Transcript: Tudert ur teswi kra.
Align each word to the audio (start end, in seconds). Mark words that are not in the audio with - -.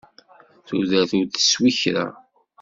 Tudert 0.65 1.11
ur 1.19 1.25
teswi 1.29 1.71
kra. 1.81 2.05